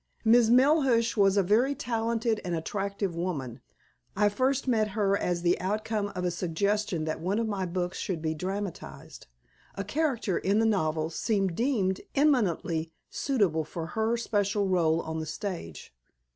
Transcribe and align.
"Miss 0.25 0.49
Melhuish 0.49 1.15
was 1.15 1.37
a 1.37 1.43
very 1.43 1.75
talented 1.75 2.41
and 2.43 2.55
attractive 2.55 3.15
woman. 3.15 3.61
I 4.15 4.29
first 4.29 4.67
met 4.67 4.87
her 4.97 5.15
as 5.15 5.43
the 5.43 5.61
outcome 5.61 6.11
of 6.15 6.25
a 6.25 6.31
suggestion 6.31 7.05
that 7.05 7.19
one 7.19 7.37
of 7.37 7.47
my 7.47 7.67
books 7.67 7.99
should 7.99 8.19
be 8.19 8.33
dramatized, 8.33 9.27
a 9.75 9.83
character 9.83 10.39
in 10.39 10.57
the 10.57 10.65
novel 10.65 11.13
being 11.27 11.47
deemed 11.49 12.01
eminently 12.15 12.91
suitable 13.11 13.63
for 13.63 13.85
her 13.93 14.17
special 14.17 14.67
rôle 14.67 15.05
on 15.07 15.19
the 15.19 15.27
stage. 15.27 15.93